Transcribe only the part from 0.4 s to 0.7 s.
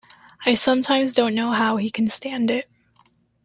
I